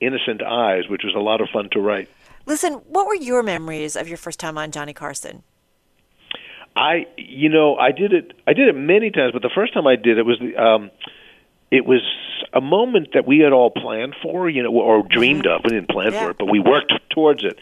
innocent 0.00 0.40
eyes 0.42 0.88
which 0.88 1.02
was 1.04 1.14
a 1.14 1.18
lot 1.18 1.42
of 1.42 1.48
fun 1.52 1.68
to 1.70 1.78
write 1.78 2.08
Listen, 2.46 2.72
what 2.88 3.06
were 3.06 3.14
your 3.14 3.42
memories 3.42 3.96
of 3.96 4.08
your 4.08 4.16
first 4.16 4.40
time 4.40 4.56
on 4.56 4.70
Johnny 4.70 4.94
Carson? 4.94 5.42
I, 6.76 7.06
you 7.16 7.48
know, 7.48 7.76
I 7.76 7.92
did 7.92 8.12
it. 8.12 8.32
I 8.46 8.52
did 8.52 8.68
it 8.68 8.74
many 8.76 9.10
times, 9.10 9.32
but 9.32 9.42
the 9.42 9.50
first 9.54 9.74
time 9.74 9.86
I 9.86 9.96
did 9.96 10.18
it 10.18 10.24
was 10.24 10.38
the. 10.38 10.56
Um, 10.56 10.90
it 11.70 11.86
was 11.86 12.00
a 12.52 12.60
moment 12.60 13.10
that 13.14 13.26
we 13.28 13.38
had 13.38 13.52
all 13.52 13.70
planned 13.70 14.16
for, 14.22 14.50
you 14.50 14.62
know, 14.64 14.70
or 14.72 15.04
dreamed 15.08 15.46
of. 15.46 15.60
We 15.62 15.70
didn't 15.70 15.88
plan 15.88 16.12
Yeah. 16.12 16.24
for 16.24 16.30
it, 16.30 16.38
but 16.38 16.46
we 16.46 16.58
worked 16.58 16.92
towards 17.10 17.44
it. 17.44 17.58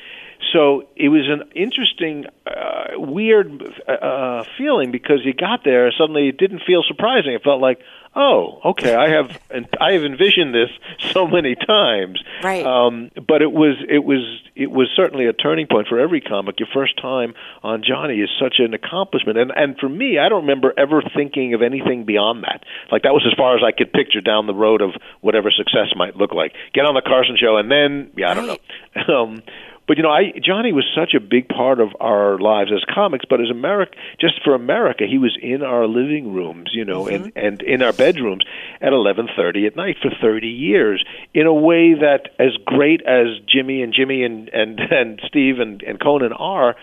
So 0.53 0.89
it 0.97 1.09
was 1.09 1.29
an 1.29 1.51
interesting, 1.55 2.27
uh, 2.47 2.99
weird 2.99 3.63
uh, 3.87 4.45
feeling 4.57 4.91
because 4.91 5.21
you 5.25 5.35
got 5.35 5.65
there 5.65 5.87
and 5.87 5.95
suddenly 5.99 6.29
it 6.29 6.39
didn't 6.39 6.63
feel 6.67 6.83
surprising. 6.87 7.33
It 7.33 7.43
felt 7.43 7.61
like, 7.61 7.81
oh, 8.15 8.61
okay, 8.65 8.95
I 8.95 9.11
have, 9.11 9.39
and 9.51 9.69
I 9.81 9.93
have 9.93 10.05
envisioned 10.05 10.55
this 10.55 10.71
so 11.13 11.27
many 11.27 11.55
times. 11.55 12.23
Right. 12.43 12.65
Um, 12.65 13.11
but 13.27 13.43
it 13.43 13.53
was, 13.53 13.77
it 13.89 14.05
was, 14.05 14.41
it 14.59 14.71
was 14.73 14.89
certainly 14.97 15.27
a 15.27 15.33
turning 15.33 15.69
point 15.69 15.87
for 15.87 16.01
every 16.01 16.21
comic. 16.21 16.59
Your 16.59 16.69
first 16.75 17.01
time 17.01 17.35
on 17.63 17.85
Johnny 17.87 18.17
is 18.17 18.29
such 18.41 18.57
an 18.59 18.75
accomplishment, 18.75 19.39
and 19.39 19.53
and 19.55 19.79
for 19.79 19.89
me, 19.89 20.19
I 20.19 20.29
don't 20.29 20.43
remember 20.43 20.75
ever 20.77 21.01
thinking 21.15 21.55
of 21.55 21.63
anything 21.63 22.05
beyond 22.05 22.43
that. 22.43 22.65
Like 22.91 23.03
that 23.03 23.13
was 23.13 23.25
as 23.25 23.37
far 23.39 23.57
as 23.57 23.63
I 23.65 23.71
could 23.71 23.93
picture 23.93 24.21
down 24.21 24.49
the 24.49 24.55
road 24.55 24.83
of 24.83 24.91
whatever 25.21 25.53
success 25.53 25.95
might 25.95 26.17
look 26.17 26.33
like. 26.33 26.55
Get 26.75 26.87
on 26.87 26.95
the 26.95 27.03
Carson 27.03 27.37
show, 27.41 27.57
and 27.57 27.71
then 27.71 28.11
yeah, 28.17 28.31
I 28.31 28.35
don't 28.35 28.47
know. 28.47 28.59
Um, 29.09 29.43
but 29.89 29.97
you 29.97 30.03
know, 30.03 30.11
I 30.11 30.33
Johnny 30.45 30.73
was 30.73 30.85
such 30.95 31.15
a 31.15 31.21
big 31.21 31.49
part 31.49 31.81
of 31.81 31.89
our 31.99 32.39
lives 32.39 32.71
as 32.73 32.85
comics, 32.95 33.25
but 33.29 33.41
as 33.41 33.51
America, 33.51 33.97
just 34.21 34.35
for 34.45 34.55
America, 34.55 35.05
he 35.09 35.17
was 35.17 35.37
in 35.41 35.63
our 35.63 35.87
living 35.87 36.35
rooms, 36.35 36.71
you 36.75 36.85
know, 36.85 37.09
and 37.09 37.33
and 37.35 37.63
in 37.63 37.83
our 37.83 37.95
bedrooms 37.95 38.45
at 38.83 38.93
11:30 38.93 39.67
at 39.67 39.77
night 39.77 39.97
for 40.01 40.11
30 40.21 40.47
years 40.47 41.03
in 41.33 41.47
a 41.47 41.55
way 41.55 41.95
that 41.95 42.35
as 42.39 42.55
great 42.67 43.01
as 43.03 43.27
Jimmy 43.49 43.83
and 43.83 43.95
Jimmy 43.95 44.23
and 44.25 44.51
and 44.51 44.79
and 44.79 45.21
Steve 45.27 45.59
and 45.59 45.83
and 45.83 45.99
Conan 45.99 46.35
are, 46.35 46.77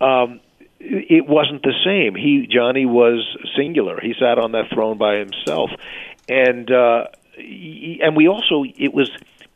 um 0.00 0.40
it 0.84 1.26
wasn't 1.26 1.62
the 1.62 1.74
same. 1.84 2.14
He 2.14 2.46
Johnny 2.50 2.86
was 2.86 3.24
singular. 3.56 4.00
He 4.00 4.14
sat 4.18 4.38
on 4.38 4.52
that 4.52 4.68
throne 4.74 4.98
by 4.98 5.16
himself, 5.16 5.70
and 6.28 6.70
uh, 6.70 7.04
and 7.38 8.16
we 8.16 8.28
also 8.28 8.64
it 8.64 8.92
was 8.92 9.10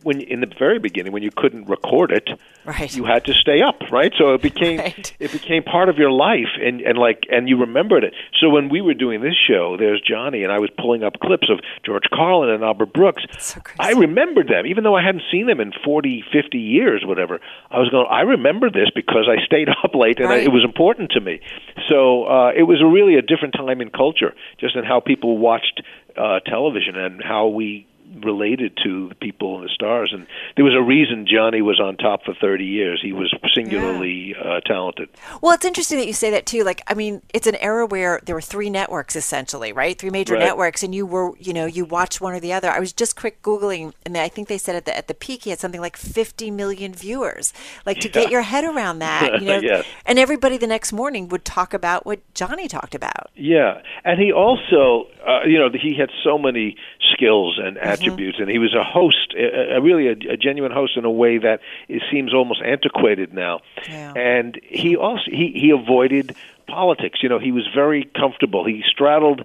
when 0.06 0.20
in 0.20 0.40
the 0.40 0.50
very 0.58 0.78
beginning 0.78 1.12
when 1.12 1.22
you 1.22 1.30
couldn't 1.36 1.64
record 1.68 2.10
it, 2.12 2.28
Right. 2.64 2.92
you 2.96 3.04
had 3.04 3.24
to 3.26 3.34
stay 3.34 3.60
up, 3.62 3.78
right? 3.92 4.12
So 4.18 4.34
it 4.34 4.42
became 4.42 4.78
Right. 4.86 5.12
it 5.20 5.30
became 5.32 5.62
part 5.62 5.88
of 5.88 5.96
your 5.98 6.10
life, 6.10 6.52
and 6.66 6.80
and 6.80 6.96
like 7.06 7.20
and 7.30 7.48
you 7.48 7.56
remembered 7.58 8.04
it. 8.04 8.14
So 8.40 8.48
when 8.50 8.68
we 8.68 8.80
were 8.80 8.94
doing 8.94 9.20
this 9.20 9.34
show, 9.48 9.76
there's 9.76 10.00
Johnny, 10.00 10.42
and 10.44 10.52
I 10.52 10.58
was 10.58 10.70
pulling 10.78 11.02
up 11.02 11.14
clips 11.20 11.48
of 11.50 11.58
George 11.84 12.04
Carlin 12.12 12.50
and 12.50 12.62
Albert 12.64 12.92
Brooks. 12.92 13.24
so. 13.38 13.60
I 13.78 13.92
remembered 13.92 14.48
them, 14.48 14.64
even 14.66 14.84
though 14.84 14.96
I 14.96 15.02
hadn't 15.04 15.24
seen 15.30 15.46
them 15.46 15.60
in 15.60 15.72
40, 15.84 16.24
50 16.32 16.58
years, 16.58 17.04
whatever. 17.04 17.40
I 17.70 17.78
was 17.78 17.88
going. 17.90 18.06
I 18.10 18.22
remember 18.22 18.70
this 18.70 18.90
because 18.94 19.26
I 19.28 19.44
stayed 19.44 19.68
up 19.84 19.94
late, 19.94 20.18
and 20.20 20.28
I, 20.28 20.36
it 20.38 20.52
was 20.52 20.64
important 20.64 21.10
to 21.16 21.20
me. 21.20 21.40
So 21.88 22.24
uh, 22.24 22.52
it 22.56 22.62
was 22.64 22.80
a 22.80 22.86
really 22.86 23.14
a 23.16 23.22
different 23.22 23.54
time 23.54 23.80
in 23.80 23.90
culture, 23.90 24.32
just 24.58 24.76
in 24.76 24.84
how 24.84 25.00
people 25.00 25.38
watched 25.38 25.82
uh, 26.16 26.40
television 26.40 26.96
and 26.96 27.22
how 27.22 27.48
we 27.48 27.86
related 28.22 28.78
to 28.84 29.08
the 29.08 29.14
people 29.14 29.56
and 29.56 29.64
the 29.64 29.72
stars. 29.74 30.10
And 30.12 30.26
there 30.56 30.64
was 30.64 30.74
a 30.74 30.82
reason 30.82 31.26
Johnny 31.30 31.62
was 31.62 31.80
on 31.80 31.96
top 31.96 32.24
for 32.24 32.34
30 32.40 32.64
years. 32.64 33.00
He 33.02 33.12
was 33.12 33.32
singularly 33.54 34.34
uh, 34.42 34.60
talented. 34.60 35.08
Well, 35.42 35.52
it's 35.52 35.64
interesting 35.64 35.98
that 35.98 36.06
you 36.06 36.12
say 36.12 36.30
that 36.30 36.46
too. 36.46 36.62
Like, 36.64 36.82
I 36.86 36.94
mean, 36.94 37.22
it's 37.34 37.46
an 37.46 37.56
era 37.56 37.86
where 37.86 38.20
there 38.24 38.34
were 38.34 38.40
three 38.40 38.70
networks 38.70 39.16
essentially, 39.16 39.72
right? 39.72 39.98
Three 39.98 40.10
major 40.10 40.34
Right. 40.34 40.40
networks, 40.44 40.82
and 40.82 40.94
you 40.94 41.06
were, 41.06 41.32
you 41.38 41.52
know, 41.52 41.66
you 41.66 41.84
watched 41.84 42.20
one 42.20 42.34
or 42.34 42.40
the 42.40 42.52
other. 42.52 42.68
I 42.70 42.78
was 42.80 42.92
just 42.92 43.16
quick 43.16 43.42
googling, 43.42 43.92
and 44.04 44.16
I 44.16 44.28
think 44.28 44.48
they 44.48 44.58
said 44.58 44.76
at 44.76 44.84
the 44.84 44.96
at 44.96 45.08
the 45.08 45.14
peak 45.14 45.44
he 45.44 45.50
had 45.50 45.58
something 45.60 45.80
like 45.80 45.96
50 45.96 46.50
million 46.50 46.92
viewers. 46.92 47.52
Like 47.86 47.98
to 48.00 48.08
get 48.08 48.30
your 48.30 48.42
head 48.42 48.64
around 48.64 48.98
that, 49.00 49.40
you 49.40 49.46
know, 49.48 49.60
Yes. 49.60 49.84
and 50.04 50.18
everybody 50.18 50.56
the 50.58 50.66
next 50.66 50.92
morning 50.92 51.28
would 51.28 51.44
talk 51.44 51.72
about 51.74 52.04
what 52.06 52.20
Johnny 52.34 52.68
talked 52.68 52.94
about. 52.94 53.30
Yeah, 53.34 53.80
and 54.04 54.20
he 54.20 54.32
also, 54.32 55.08
uh, 55.26 55.44
you 55.46 55.58
know, 55.58 55.68
he 55.72 55.94
had 55.98 56.10
so 56.24 56.36
many 56.38 56.76
skills 57.12 57.58
and 57.62 57.76
mm-hmm. 57.76 57.86
attributes, 57.86 58.38
and 58.38 58.48
he 58.48 58.58
was 58.58 58.74
a 58.74 58.84
host, 58.84 59.34
a, 59.36 59.76
a 59.76 59.80
really 59.80 60.08
a, 60.08 60.32
a 60.32 60.36
genuine 60.36 60.72
host 60.72 60.96
in 60.96 61.04
a 61.04 61.10
way 61.10 61.38
that 61.38 61.60
it 61.88 62.02
seems 62.10 62.34
almost 62.34 62.62
antiquated 62.62 63.32
now. 63.32 63.60
Yeah. 63.88 64.12
And 64.14 64.60
he 64.62 64.96
also 64.96 65.24
he 65.30 65.52
he 65.54 65.70
avoided 65.70 66.34
politics. 66.66 67.22
You 67.22 67.28
know, 67.28 67.38
he 67.38 67.52
was 67.52 67.66
very 67.74 68.04
comfortable. 68.04 68.64
He 68.64 68.82
straddled 68.86 69.44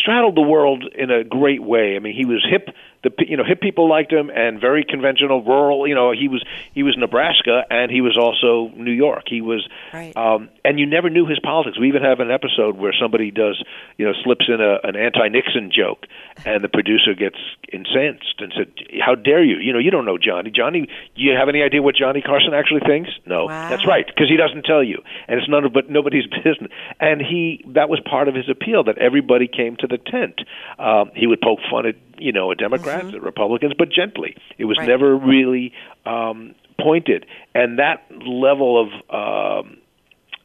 straddled 0.00 0.34
the 0.34 0.42
world 0.42 0.84
in 0.94 1.10
a 1.10 1.24
great 1.24 1.62
way. 1.62 1.96
I 1.96 1.98
mean, 2.00 2.14
he 2.14 2.24
was 2.24 2.44
hip 2.48 2.68
the 3.02 3.10
you 3.26 3.36
know 3.36 3.44
hip 3.44 3.60
people 3.60 3.88
liked 3.88 4.12
him 4.12 4.30
and 4.30 4.60
very 4.60 4.84
conventional 4.84 5.42
rural 5.42 5.86
you 5.86 5.94
know 5.94 6.10
he 6.12 6.28
was 6.28 6.42
he 6.74 6.82
was 6.82 6.96
Nebraska 6.96 7.64
and 7.70 7.90
he 7.90 8.00
was 8.00 8.18
also 8.18 8.74
New 8.76 8.92
York. 8.92 9.24
He 9.26 9.40
was 9.40 9.68
right. 9.92 10.16
um 10.16 10.48
and 10.64 10.78
you 10.78 10.86
never 10.86 11.08
knew 11.08 11.26
his 11.26 11.38
politics. 11.38 11.78
We 11.78 11.88
even 11.88 12.02
have 12.02 12.20
an 12.20 12.30
episode 12.30 12.76
where 12.76 12.92
somebody 13.00 13.30
does 13.30 13.62
you 13.96 14.06
know 14.06 14.12
slips 14.24 14.46
in 14.48 14.60
a 14.60 14.78
an 14.82 14.96
anti-Nixon 14.96 15.70
joke 15.72 16.06
and 16.44 16.62
the 16.64 16.68
producer 16.68 17.14
gets 17.14 17.38
incensed 17.72 18.34
and 18.38 18.52
said 18.56 18.72
how 19.00 19.14
dare 19.14 19.44
you? 19.44 19.58
You 19.58 19.72
know 19.72 19.78
you 19.78 19.90
don't 19.90 20.04
know 20.04 20.18
Johnny. 20.18 20.50
Johnny 20.50 20.86
do 20.86 21.22
you 21.22 21.34
have 21.38 21.48
any 21.48 21.62
idea 21.62 21.82
what 21.82 21.94
Johnny 21.94 22.20
Carson 22.20 22.52
actually 22.52 22.80
thinks? 22.80 23.10
No. 23.26 23.46
Wow. 23.46 23.70
that's 23.70 23.86
right 23.86 24.06
because 24.06 24.28
he 24.28 24.36
doesn't 24.36 24.64
tell 24.64 24.82
you. 24.82 25.02
And 25.28 25.38
it's 25.38 25.48
none 25.48 25.64
of 25.64 25.72
but 25.72 25.88
nobody's 25.88 26.26
business. 26.44 26.72
And 26.98 27.20
he 27.20 27.64
that 27.74 27.88
was 27.88 28.00
part 28.00 28.26
of 28.26 28.34
his 28.34 28.48
appeal 28.48 28.84
that 28.84 28.98
everybody 28.98 29.46
came 29.46 29.76
to 29.76 29.86
the 29.86 29.98
tent. 29.98 30.40
Um 30.80 31.12
he 31.14 31.28
would 31.28 31.40
poke 31.40 31.60
fun 31.70 31.86
at 31.86 31.94
you 32.18 32.32
know, 32.32 32.52
Democrats, 32.54 33.08
mm-hmm. 33.08 33.24
Republicans, 33.24 33.72
but 33.76 33.90
gently. 33.90 34.36
It 34.58 34.64
was 34.64 34.78
right. 34.78 34.88
never 34.88 35.16
really 35.16 35.72
um, 36.06 36.54
pointed, 36.80 37.26
and 37.54 37.78
that 37.78 38.06
level 38.26 38.80
of 38.80 39.64
um, 39.64 39.78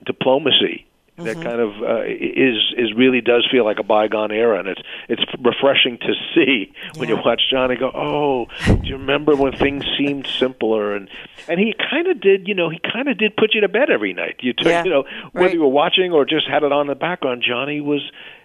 diplomacy. 0.06 0.86
Mm-hmm. 1.16 1.26
That 1.26 1.36
kind 1.46 1.60
of 1.60 1.70
uh, 1.84 2.02
is 2.06 2.74
is 2.76 2.92
really 2.98 3.22
does 3.22 3.48
feel 3.52 3.64
like 3.64 3.78
a 3.78 3.84
bygone 3.84 4.32
era, 4.32 4.58
and 4.58 4.68
it's 4.68 4.82
it's 5.08 5.22
refreshing 5.40 6.00
to 6.00 6.14
see 6.34 6.74
when 6.98 7.08
yeah. 7.08 7.16
you 7.16 7.22
watch 7.24 7.40
Johnny 7.52 7.76
go. 7.76 7.92
Oh, 7.94 8.48
do 8.66 8.88
you 8.88 8.98
remember 8.98 9.36
when 9.36 9.56
things 9.56 9.86
seemed 9.96 10.26
simpler? 10.26 10.96
And 10.96 11.08
and 11.48 11.60
he 11.60 11.76
kind 11.92 12.08
of 12.08 12.20
did, 12.20 12.48
you 12.48 12.56
know, 12.56 12.72
he 12.72 12.80
kind 12.80 13.08
of 13.10 13.20
did 13.20 13.38
put 13.38 13.54
you 13.54 13.62
to 13.62 13.70
bed 13.70 13.92
every 13.92 14.14
night. 14.14 14.38
You 14.40 14.54
took, 14.54 14.66
yeah. 14.66 14.84
you 14.84 14.90
know, 14.90 15.04
whether 15.34 15.46
right. 15.46 15.54
you 15.54 15.62
were 15.62 15.68
watching 15.68 16.12
or 16.12 16.26
just 16.26 16.48
had 16.48 16.64
it 16.64 16.72
on 16.72 16.88
the 16.88 16.96
background. 16.96 17.44
Johnny 17.48 17.80
was 17.80 18.02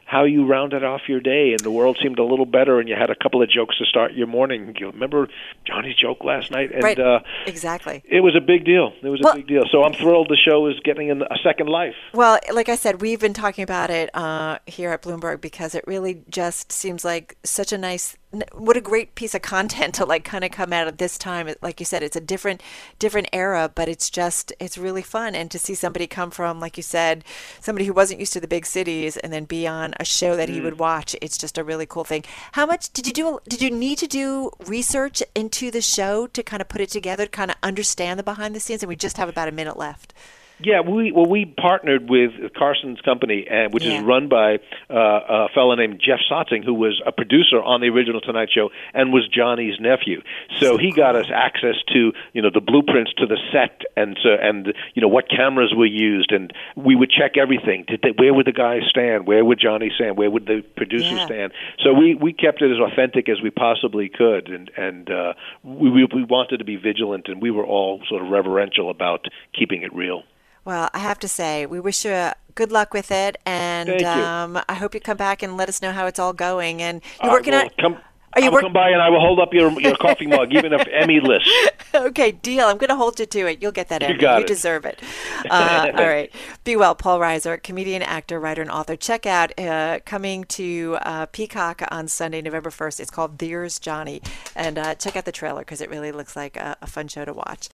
how 0.09 0.25
you 0.25 0.47
rounded 0.47 0.83
off 0.83 1.03
your 1.07 1.21
day, 1.21 1.51
and 1.51 1.61
the 1.61 1.71
world 1.71 1.99
seemed 2.03 2.19
a 2.19 2.25
little 2.25 2.47
better, 2.47 2.81
and 2.81 2.89
you 2.89 2.97
had 2.99 3.11
a 3.11 3.15
couple 3.15 3.43
of 3.43 3.51
jokes 3.51 3.77
to 3.77 3.85
start 3.85 4.15
your 4.15 4.27
morning. 4.27 4.75
You 4.81 4.87
remember 4.87 5.29
Johnny's 5.67 5.97
joke 5.97 6.25
last 6.25 6.51
night, 6.51 6.73
and 6.73 6.83
right. 6.83 6.99
uh, 6.99 7.21
exactly, 7.47 8.03
it 8.09 8.21
was 8.21 8.35
a 8.35 8.41
big 8.41 8.65
deal. 8.65 8.95
It 9.03 9.09
was 9.11 9.21
a 9.21 9.35
big 9.35 9.47
deal. 9.47 9.65
So 9.71 9.85
I'm 9.85 9.93
thrilled 9.93 10.29
the 10.31 10.37
show 10.37 10.67
is 10.67 10.77
getting 10.83 11.11
a 11.11 11.37
second 11.45 11.69
life. 11.69 11.95
Well, 12.15 12.39
like 12.53 12.71
I 12.71 12.77
said, 12.77 13.03
we've 13.03 13.21
been 13.21 13.35
talking 13.35 13.63
about 13.63 13.91
it 13.91 14.09
uh, 14.15 14.59
here 14.67 14.93
at 14.93 15.03
Bloomberg 15.03 15.43
because 15.43 15.75
it 15.75 15.85
really 15.87 16.23
just 16.31 16.73
seems 16.73 17.05
like 17.05 17.37
such 17.45 17.71
a 17.71 17.79
nice 17.79 18.17
what 18.53 18.77
a 18.77 18.81
great 18.83 19.15
piece 19.15 19.35
of 19.35 19.41
content 19.41 19.95
to 19.95 20.05
like 20.05 20.23
kind 20.23 20.45
of 20.45 20.51
come 20.51 20.73
out 20.73 20.87
at 20.87 20.99
this 20.99 21.17
time. 21.17 21.49
Like 21.63 21.81
you 21.81 21.87
said 21.87 22.03
it's 22.03 22.17
a 22.17 22.21
different 22.21 22.63
different 22.99 23.29
era 23.33 23.71
but 23.75 23.89
it's 23.89 24.11
just 24.11 24.53
it's 24.61 24.77
really 24.77 25.03
fun. 25.03 25.35
And 25.35 25.51
to 25.51 25.59
see 25.59 25.75
somebody 25.75 26.07
come 26.07 26.31
from 26.31 26.61
like 26.61 26.77
you 26.77 26.83
said 26.83 27.25
somebody 27.61 27.87
who 27.87 27.95
wasn't 27.95 28.21
used 28.21 28.35
to 28.35 28.41
the 28.41 28.49
big 28.49 28.67
cities 28.67 29.17
and 29.17 29.33
then 29.33 29.45
be 29.45 29.67
on 29.67 29.95
a 29.99 30.05
show 30.05 30.37
that 30.37 30.49
mm. 30.49 30.55
he 30.55 30.61
would 30.61 30.79
watch 30.79 31.17
it's 31.23 31.39
just 31.39 31.57
a 31.57 31.65
really 31.65 31.87
cool 31.87 32.05
thing. 32.05 32.25
How 32.53 32.67
much 32.67 32.93
did 32.93 33.07
you 33.07 33.13
do 33.13 33.41
did 33.49 33.63
you 33.63 33.71
need 33.71 33.97
to 33.99 34.07
do 34.07 34.51
research 34.67 35.23
into 35.35 35.71
the 35.71 35.81
show 35.81 36.27
to 36.27 36.43
kind 36.43 36.61
of 36.61 36.69
put 36.69 36.83
it 36.83 36.91
together 36.91 37.25
to 37.25 37.31
kind 37.31 37.51
of 37.51 37.57
understand 37.63 38.19
the 38.19 38.25
behind 38.25 38.55
the 38.55 38.61
scenes? 38.61 38.83
And 38.83 38.89
we 38.89 38.97
just 38.97 39.17
have 39.17 39.29
about 39.29 39.49
a 39.49 39.53
minute 39.53 39.79
left 39.79 40.13
yeah, 40.61 40.81
we 40.81 41.13
well 41.13 41.27
we 41.27 41.45
partnered 41.45 42.11
with 42.11 42.33
Carson's 42.57 43.01
company, 43.01 43.47
and 43.49 43.73
which 43.73 43.85
yeah. 43.85 43.99
is 43.99 44.05
run 44.05 44.29
by 44.29 44.59
uh, 44.91 44.95
a 44.95 45.49
fellow 45.55 45.75
named 45.77 46.01
Jeff 46.05 46.19
Sotzing, 46.31 46.65
who 46.65 46.75
was 46.75 47.01
a 47.07 47.13
producer 47.13 47.63
on 47.63 47.81
the 47.81 47.89
original 47.89 48.21
Tonight 48.21 48.49
Show 48.53 48.71
and 48.93 49.13
was 49.13 49.29
Johnny's 49.29 49.79
nephew. 49.81 50.23
So, 50.59 50.77
he 50.77 50.93
got 50.93 51.15
us 51.15 51.27
access 51.33 51.77
to 51.93 52.13
you 52.33 52.43
know 52.43 52.51
the 52.53 52.61
blueprints 52.61 53.13
to 53.19 53.27
the 53.27 53.39
set 53.53 53.83
and 53.97 54.19
so 54.23 54.31
and 54.31 54.75
you 54.95 55.03
know 55.03 55.09
what 55.09 55.29
cameras 55.31 55.73
were 55.77 55.87
used, 55.87 56.33
and 56.33 56.53
we 56.77 56.97
would 56.97 57.11
check 57.11 57.37
everything. 57.37 57.85
Did 57.87 58.01
they, 58.03 58.11
where 58.11 58.35
would 58.35 58.47
the 58.47 58.53
guys 58.53 58.83
stand? 58.89 59.27
Where 59.27 59.45
would 59.45 59.61
Johnny 59.61 59.93
stand? 59.95 60.17
Where 60.17 60.31
would 60.31 60.47
the 60.47 60.63
producer 60.77 61.15
yeah. 61.15 61.27
stand? 61.27 61.53
So 61.85 61.93
we 61.93 62.17
we 62.17 62.33
kept 62.33 62.63
it 62.63 62.73
as 62.73 62.81
authentic 62.81 63.29
as 63.29 63.41
we 63.41 63.51
possibly 63.51 64.09
could, 64.09 64.49
and 64.49 64.71
and 64.77 65.11
uh, 65.11 65.33
we 65.63 65.91
we 65.91 66.25
wanted 66.25 66.59
to 66.59 66.65
be 66.65 66.77
vigilant, 66.77 67.29
and 67.29 67.41
we 67.41 67.53
were 67.53 67.65
all 67.65 68.03
sort 68.09 68.23
of 68.23 68.29
reverential 68.29 68.91
about 68.91 69.27
keeping 69.57 69.83
it 69.83 69.95
real. 69.95 70.25
Well, 70.69 70.91
I 70.93 70.99
have 70.99 71.19
to 71.21 71.29
say, 71.29 71.65
we 71.65 71.81
wish 71.81 72.05
you 72.05 72.33
good 72.55 72.71
luck 72.71 72.93
with 72.93 73.11
it, 73.11 73.39
and 73.47 74.03
um, 74.03 74.61
I 74.69 74.75
hope 74.75 74.93
you 74.93 75.01
come 75.01 75.17
back 75.17 75.43
and 75.43 75.57
let 75.57 75.71
us 75.71 75.81
know 75.81 75.93
how 75.93 76.05
it's 76.05 76.19
all 76.19 76.35
going. 76.35 76.83
And 76.83 77.01
you're 77.23 77.33
working 77.33 77.55
on. 77.55 77.71
Come, 77.81 77.97
are 78.35 78.43
you 78.43 78.49
I 78.49 78.51
will 78.51 78.61
come 78.61 78.75
by 78.75 78.91
and 78.91 79.01
I 79.01 79.09
will 79.09 79.19
hold 79.19 79.41
up 79.41 79.55
your 79.55 79.71
your 79.81 79.97
coffee 79.97 80.27
mug, 80.35 80.53
even 80.53 80.75
if 80.75 80.87
Emmy 80.93 81.21
list. 81.21 81.49
okay, 81.95 82.33
deal. 82.33 82.67
I'm 82.67 82.77
going 82.77 82.91
to 82.91 82.97
hold 82.97 83.19
you 83.19 83.25
to 83.25 83.47
it. 83.51 83.63
You'll 83.63 83.73
get 83.73 83.89
that 83.89 84.03
you 84.03 84.09
Emmy. 84.09 84.19
Got 84.19 84.39
you 84.41 84.45
it. 84.45 84.49
deserve 84.49 84.85
it. 84.85 85.01
Uh, 85.49 85.93
all 85.97 86.05
right. 86.05 86.35
Be 86.65 86.75
well, 86.75 86.97
Paul 86.97 87.21
Reiser, 87.21 87.63
comedian, 87.63 88.03
actor, 88.03 88.41
writer, 88.41 88.61
and 88.61 88.71
author. 88.71 88.97
Check 88.97 89.25
out 89.25 89.59
uh, 89.59 90.01
coming 90.05 90.45
to 90.45 90.99
uh, 91.03 91.27
Peacock 91.27 91.83
on 91.93 92.09
Sunday, 92.09 92.43
November 92.43 92.71
1st. 92.71 93.01
It's 93.01 93.11
called 93.11 93.39
There's 93.39 93.79
Johnny, 93.79 94.21
and 94.57 94.79
uh, 94.79 94.95
check 94.97 95.17
out 95.17 95.25
the 95.25 95.33
trailer 95.33 95.61
because 95.61 95.81
it 95.81 95.89
really 95.89 96.11
looks 96.11 96.35
like 96.35 96.57
a, 96.57 96.77
a 96.83 96.89
fun 96.89 97.07
show 97.07 97.25
to 97.25 97.33
watch. 97.33 97.67